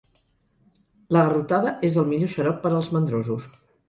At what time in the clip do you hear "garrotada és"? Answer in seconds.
1.27-1.97